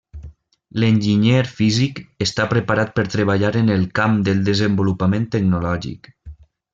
[0.83, 6.15] L'enginyer físic està preparat per treballar en el camp del desenvolupament tecnològic.